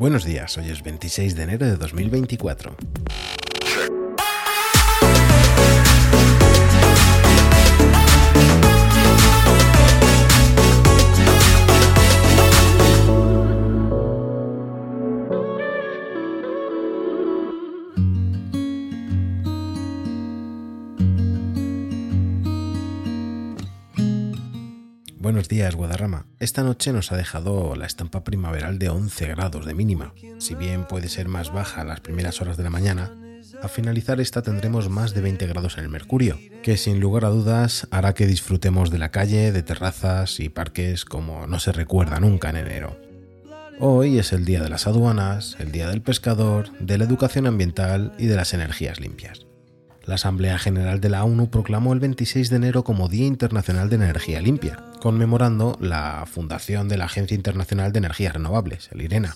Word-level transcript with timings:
Buenos 0.00 0.24
días, 0.24 0.56
hoy 0.56 0.70
es 0.70 0.82
26 0.82 1.36
de 1.36 1.42
enero 1.42 1.66
de 1.66 1.76
2024. 1.76 2.74
Buenos 25.30 25.48
días, 25.48 25.76
Guadarrama. 25.76 26.26
Esta 26.40 26.64
noche 26.64 26.92
nos 26.92 27.12
ha 27.12 27.16
dejado 27.16 27.76
la 27.76 27.86
estampa 27.86 28.24
primaveral 28.24 28.80
de 28.80 28.88
11 28.88 29.28
grados 29.28 29.64
de 29.64 29.74
mínima. 29.74 30.12
Si 30.38 30.56
bien 30.56 30.88
puede 30.88 31.08
ser 31.08 31.28
más 31.28 31.52
baja 31.52 31.82
a 31.82 31.84
las 31.84 32.00
primeras 32.00 32.40
horas 32.40 32.56
de 32.56 32.64
la 32.64 32.70
mañana, 32.70 33.12
a 33.62 33.68
finalizar 33.68 34.20
esta 34.20 34.42
tendremos 34.42 34.88
más 34.88 35.14
de 35.14 35.20
20 35.20 35.46
grados 35.46 35.78
en 35.78 35.84
el 35.84 35.88
mercurio, 35.88 36.36
que 36.64 36.76
sin 36.76 36.98
lugar 36.98 37.24
a 37.24 37.28
dudas 37.28 37.86
hará 37.92 38.12
que 38.12 38.26
disfrutemos 38.26 38.90
de 38.90 38.98
la 38.98 39.12
calle, 39.12 39.52
de 39.52 39.62
terrazas 39.62 40.40
y 40.40 40.48
parques 40.48 41.04
como 41.04 41.46
no 41.46 41.60
se 41.60 41.70
recuerda 41.70 42.18
nunca 42.18 42.50
en 42.50 42.56
enero. 42.56 42.98
Hoy 43.78 44.18
es 44.18 44.32
el 44.32 44.44
día 44.44 44.60
de 44.60 44.68
las 44.68 44.88
aduanas, 44.88 45.54
el 45.60 45.70
día 45.70 45.88
del 45.88 46.02
pescador, 46.02 46.76
de 46.80 46.98
la 46.98 47.04
educación 47.04 47.46
ambiental 47.46 48.14
y 48.18 48.26
de 48.26 48.34
las 48.34 48.52
energías 48.52 48.98
limpias. 48.98 49.46
La 50.06 50.14
Asamblea 50.14 50.58
General 50.58 51.00
de 51.00 51.08
la 51.08 51.24
ONU 51.24 51.50
proclamó 51.50 51.92
el 51.92 52.00
26 52.00 52.50
de 52.50 52.56
enero 52.56 52.84
como 52.84 53.08
Día 53.08 53.26
Internacional 53.26 53.90
de 53.90 53.96
Energía 53.96 54.40
Limpia, 54.40 54.84
conmemorando 55.00 55.76
la 55.80 56.24
fundación 56.26 56.88
de 56.88 56.96
la 56.96 57.04
Agencia 57.04 57.34
Internacional 57.34 57.92
de 57.92 57.98
Energías 57.98 58.34
Renovables, 58.34 58.88
el 58.92 59.02
IRENA. 59.02 59.34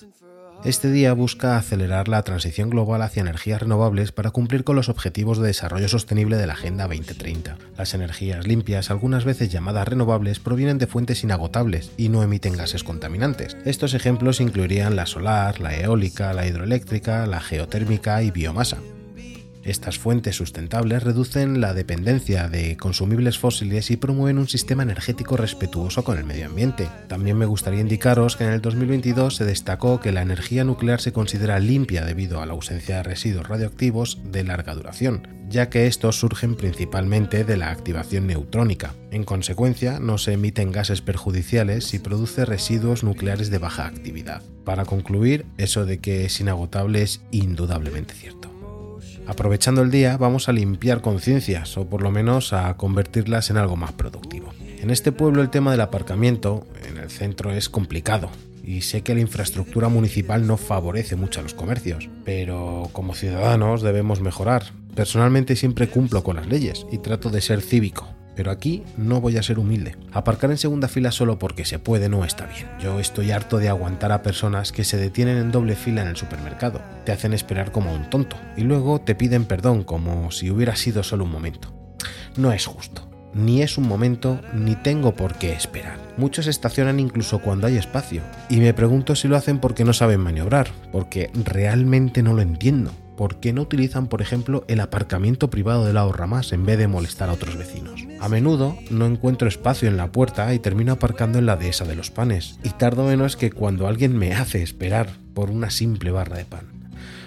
Este 0.64 0.90
día 0.90 1.12
busca 1.12 1.58
acelerar 1.58 2.08
la 2.08 2.22
transición 2.22 2.70
global 2.70 3.02
hacia 3.02 3.20
energías 3.20 3.60
renovables 3.60 4.12
para 4.12 4.30
cumplir 4.30 4.64
con 4.64 4.76
los 4.76 4.88
objetivos 4.88 5.38
de 5.38 5.48
desarrollo 5.48 5.88
sostenible 5.88 6.38
de 6.38 6.46
la 6.46 6.54
Agenda 6.54 6.88
2030. 6.88 7.58
Las 7.76 7.92
energías 7.92 8.46
limpias, 8.46 8.90
algunas 8.90 9.26
veces 9.26 9.50
llamadas 9.50 9.86
renovables, 9.86 10.40
provienen 10.40 10.78
de 10.78 10.86
fuentes 10.86 11.22
inagotables 11.22 11.92
y 11.98 12.08
no 12.08 12.22
emiten 12.22 12.56
gases 12.56 12.82
contaminantes. 12.82 13.58
Estos 13.66 13.92
ejemplos 13.92 14.40
incluirían 14.40 14.96
la 14.96 15.04
solar, 15.04 15.60
la 15.60 15.76
eólica, 15.76 16.32
la 16.32 16.46
hidroeléctrica, 16.46 17.26
la 17.26 17.40
geotérmica 17.40 18.22
y 18.22 18.30
biomasa. 18.30 18.78
Estas 19.64 19.98
fuentes 19.98 20.36
sustentables 20.36 21.02
reducen 21.02 21.62
la 21.62 21.72
dependencia 21.72 22.48
de 22.48 22.76
consumibles 22.76 23.38
fósiles 23.38 23.90
y 23.90 23.96
promueven 23.96 24.36
un 24.36 24.46
sistema 24.46 24.82
energético 24.82 25.38
respetuoso 25.38 26.04
con 26.04 26.18
el 26.18 26.24
medio 26.24 26.46
ambiente. 26.46 26.86
También 27.08 27.38
me 27.38 27.46
gustaría 27.46 27.80
indicaros 27.80 28.36
que 28.36 28.44
en 28.44 28.50
el 28.50 28.60
2022 28.60 29.36
se 29.36 29.46
destacó 29.46 30.00
que 30.00 30.12
la 30.12 30.20
energía 30.20 30.64
nuclear 30.64 31.00
se 31.00 31.14
considera 31.14 31.58
limpia 31.60 32.04
debido 32.04 32.42
a 32.42 32.46
la 32.46 32.52
ausencia 32.52 32.96
de 32.96 33.04
residuos 33.04 33.48
radioactivos 33.48 34.18
de 34.22 34.44
larga 34.44 34.74
duración, 34.74 35.28
ya 35.48 35.70
que 35.70 35.86
estos 35.86 36.18
surgen 36.18 36.56
principalmente 36.56 37.44
de 37.44 37.56
la 37.56 37.70
activación 37.70 38.26
neutrónica. 38.26 38.94
En 39.10 39.24
consecuencia, 39.24 39.98
no 39.98 40.18
se 40.18 40.34
emiten 40.34 40.72
gases 40.72 41.00
perjudiciales 41.00 41.94
y 41.94 42.00
produce 42.00 42.44
residuos 42.44 43.02
nucleares 43.02 43.48
de 43.48 43.58
baja 43.58 43.86
actividad. 43.86 44.42
Para 44.64 44.84
concluir, 44.84 45.46
eso 45.56 45.86
de 45.86 46.00
que 46.00 46.26
es 46.26 46.38
inagotable 46.38 47.00
es 47.00 47.22
indudablemente 47.30 48.12
cierto. 48.12 48.53
Aprovechando 49.26 49.82
el 49.82 49.90
día 49.90 50.16
vamos 50.16 50.48
a 50.48 50.52
limpiar 50.52 51.00
conciencias 51.00 51.76
o 51.78 51.86
por 51.86 52.02
lo 52.02 52.10
menos 52.10 52.52
a 52.52 52.76
convertirlas 52.76 53.50
en 53.50 53.56
algo 53.56 53.76
más 53.76 53.92
productivo. 53.92 54.52
En 54.80 54.90
este 54.90 55.12
pueblo 55.12 55.40
el 55.40 55.50
tema 55.50 55.70
del 55.70 55.80
aparcamiento 55.80 56.66
en 56.86 56.98
el 56.98 57.10
centro 57.10 57.50
es 57.50 57.68
complicado 57.68 58.30
y 58.62 58.82
sé 58.82 59.02
que 59.02 59.14
la 59.14 59.20
infraestructura 59.20 59.88
municipal 59.88 60.46
no 60.46 60.56
favorece 60.56 61.16
mucho 61.16 61.40
a 61.40 61.42
los 61.42 61.54
comercios, 61.54 62.08
pero 62.24 62.90
como 62.92 63.14
ciudadanos 63.14 63.82
debemos 63.82 64.20
mejorar. 64.20 64.64
Personalmente 64.94 65.56
siempre 65.56 65.88
cumplo 65.88 66.22
con 66.22 66.36
las 66.36 66.46
leyes 66.46 66.86
y 66.92 66.98
trato 66.98 67.30
de 67.30 67.40
ser 67.40 67.62
cívico, 67.62 68.08
pero 68.34 68.50
aquí 68.50 68.82
no 68.96 69.20
voy 69.20 69.36
a 69.36 69.42
ser 69.42 69.58
humilde. 69.58 69.96
Aparcar 70.12 70.50
en 70.50 70.58
segunda 70.58 70.88
fila 70.88 71.10
solo 71.10 71.38
porque 71.38 71.64
se 71.64 71.78
puede 71.78 72.08
no 72.08 72.24
está 72.24 72.46
bien. 72.46 72.66
Yo 72.80 73.00
estoy 73.00 73.30
harto 73.30 73.58
de 73.58 73.68
aguantar 73.68 74.12
a 74.12 74.22
personas 74.22 74.72
que 74.72 74.84
se 74.84 74.96
detienen 74.96 75.38
en 75.38 75.52
doble 75.52 75.76
fila 75.76 76.02
en 76.02 76.08
el 76.08 76.16
supermercado. 76.16 76.80
Te 77.04 77.12
hacen 77.12 77.32
esperar 77.32 77.72
como 77.72 77.94
un 77.94 78.10
tonto 78.10 78.36
y 78.56 78.62
luego 78.62 79.00
te 79.00 79.14
piden 79.14 79.44
perdón 79.44 79.84
como 79.84 80.30
si 80.30 80.50
hubiera 80.50 80.76
sido 80.76 81.02
solo 81.02 81.24
un 81.24 81.30
momento. 81.30 81.72
No 82.36 82.52
es 82.52 82.66
justo. 82.66 83.10
Ni 83.34 83.62
es 83.62 83.78
un 83.78 83.88
momento, 83.88 84.40
ni 84.52 84.76
tengo 84.76 85.16
por 85.16 85.34
qué 85.34 85.52
esperar. 85.52 85.98
Muchos 86.16 86.46
estacionan 86.46 87.00
incluso 87.00 87.40
cuando 87.40 87.66
hay 87.66 87.76
espacio, 87.76 88.22
y 88.48 88.60
me 88.60 88.72
pregunto 88.74 89.16
si 89.16 89.26
lo 89.26 89.36
hacen 89.36 89.58
porque 89.58 89.84
no 89.84 89.92
saben 89.92 90.20
maniobrar, 90.20 90.68
porque 90.92 91.30
realmente 91.34 92.22
no 92.22 92.32
lo 92.32 92.42
entiendo. 92.42 92.92
¿Por 93.16 93.40
qué 93.40 93.52
no 93.52 93.62
utilizan, 93.62 94.06
por 94.06 94.22
ejemplo, 94.22 94.64
el 94.68 94.80
aparcamiento 94.80 95.50
privado 95.50 95.84
de 95.84 95.92
la 95.92 96.04
más 96.26 96.52
en 96.52 96.64
vez 96.64 96.78
de 96.78 96.88
molestar 96.88 97.28
a 97.28 97.32
otros 97.32 97.56
vecinos? 97.56 98.04
A 98.20 98.28
menudo 98.28 98.76
no 98.90 99.06
encuentro 99.06 99.48
espacio 99.48 99.88
en 99.88 99.96
la 99.96 100.12
puerta 100.12 100.52
y 100.54 100.58
termino 100.58 100.92
aparcando 100.92 101.38
en 101.38 101.46
la 101.46 101.56
dehesa 101.56 101.84
de 101.84 101.96
los 101.96 102.10
panes, 102.10 102.58
y 102.62 102.70
tardo 102.70 103.04
menos 103.04 103.36
que 103.36 103.50
cuando 103.50 103.86
alguien 103.86 104.16
me 104.16 104.32
hace 104.32 104.62
esperar 104.62 105.10
por 105.34 105.50
una 105.50 105.70
simple 105.70 106.10
barra 106.10 106.36
de 106.36 106.44
pan. 106.44 106.66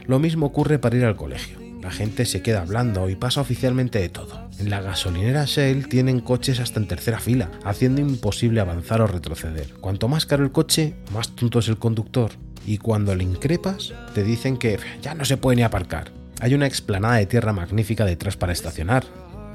Lo 0.06 0.20
mismo 0.20 0.46
ocurre 0.46 0.80
para 0.80 0.96
ir 0.96 1.06
al 1.06 1.18
colegio. 1.18 1.67
La 1.88 1.94
gente 1.94 2.26
se 2.26 2.42
queda 2.42 2.64
hablando 2.64 3.10
y 3.10 3.16
pasa 3.16 3.40
oficialmente 3.40 4.00
de 4.00 4.10
todo. 4.10 4.50
En 4.60 4.70
la 4.70 4.82
gasolinera 4.82 5.46
Shell 5.46 5.88
tienen 5.88 6.20
coches 6.20 6.60
hasta 6.60 6.82
en 6.82 6.88
tercera 6.90 7.22
fila, 7.22 7.50
haciendo 7.64 8.02
imposible 8.02 8.60
avanzar 8.60 9.00
o 9.00 9.08
retroceder. 9.08 9.74
Cuanto 9.80 10.10
más 10.10 10.26
caro 10.26 10.44
el 10.44 10.52
coche, 10.52 10.96
más 11.14 11.34
tonto 11.34 11.60
es 11.60 11.70
el 11.70 11.78
conductor 11.78 12.32
y 12.66 12.80
cuando 12.80 13.16
le 13.16 13.24
increpas 13.24 13.94
te 14.14 14.26
dicen 14.26 14.58
que 14.58 14.78
ya 15.02 15.14
no 15.14 15.24
se 15.24 15.38
puede 15.38 15.56
ni 15.56 15.64
aparcar. 15.64 16.12
Hay 16.42 16.56
una 16.56 16.68
explanada 16.68 17.16
de 17.16 17.26
tierra 17.26 17.54
magnífica 17.54 18.04
detrás 18.04 18.36
para 18.36 18.52
estacionar, 18.52 19.06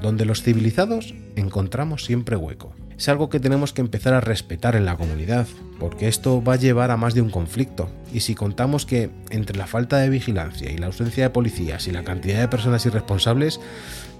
donde 0.01 0.25
los 0.25 0.41
civilizados 0.41 1.13
encontramos 1.35 2.03
siempre 2.03 2.35
hueco. 2.35 2.73
Es 2.97 3.09
algo 3.09 3.29
que 3.29 3.39
tenemos 3.39 3.73
que 3.73 3.81
empezar 3.81 4.13
a 4.13 4.21
respetar 4.21 4.75
en 4.75 4.85
la 4.85 4.97
comunidad, 4.97 5.47
porque 5.79 6.07
esto 6.07 6.43
va 6.43 6.53
a 6.53 6.57
llevar 6.57 6.91
a 6.91 6.97
más 6.97 7.13
de 7.13 7.21
un 7.21 7.29
conflicto. 7.29 7.89
Y 8.13 8.21
si 8.21 8.35
contamos 8.35 8.85
que 8.85 9.09
entre 9.29 9.57
la 9.57 9.67
falta 9.67 9.97
de 9.97 10.09
vigilancia 10.09 10.71
y 10.71 10.77
la 10.77 10.87
ausencia 10.87 11.23
de 11.23 11.29
policías 11.29 11.87
y 11.87 11.91
la 11.91 12.03
cantidad 12.03 12.39
de 12.39 12.47
personas 12.47 12.85
irresponsables, 12.85 13.59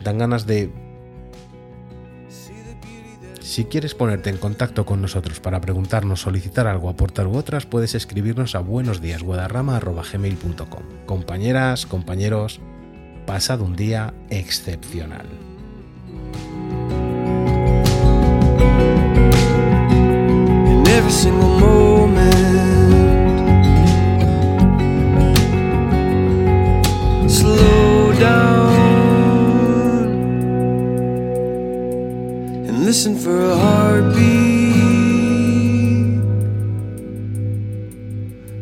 dan 0.03 0.17
ganas 0.17 0.45
de 0.45 0.71
si 3.53 3.65
quieres 3.65 3.93
ponerte 3.93 4.31
en 4.31 4.37
contacto 4.37 4.83
con 4.83 4.99
nosotros 4.99 5.39
para 5.39 5.61
preguntarnos, 5.61 6.21
solicitar 6.21 6.65
algo, 6.65 6.89
aportar 6.89 7.27
u 7.27 7.35
otras, 7.35 7.67
puedes 7.67 7.93
escribirnos 7.93 8.55
a 8.55 8.61
buenosdíasguadarrama.gmail.com. 8.61 10.83
Compañeras, 11.05 11.85
compañeros, 11.85 12.61
pasad 13.27 13.61
un 13.61 13.75
día 13.75 14.15
excepcional. 14.31 15.52
every 21.03 21.11
single 21.11 21.49
moment. 21.59 22.39
Slow 27.29 28.13
down 28.13 28.73
and 32.67 32.85
listen 32.85 33.17
for 33.17 33.41
a 33.41 33.55
heartbeat 33.57 34.23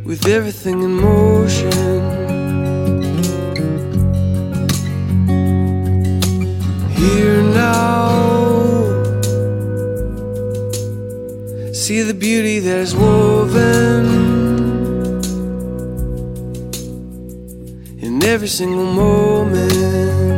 with 0.03 0.25
everything 0.25 0.81
in 0.81 0.95
motion. 0.95 2.20
See 11.91 12.03
the 12.03 12.13
beauty 12.13 12.59
that 12.59 12.77
is 12.77 12.95
woven 12.95 14.05
in 17.99 18.23
every 18.23 18.47
single 18.47 18.85
moment. 18.85 20.30